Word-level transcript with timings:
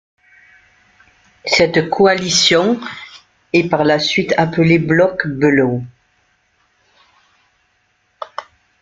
Cette 1.45 1.87
coalition 1.91 2.81
est 3.53 3.69
par 3.69 3.83
la 3.83 3.99
suite 3.99 4.33
appelée 4.35 4.79
bloc 4.79 5.27
Bülow. 5.27 5.83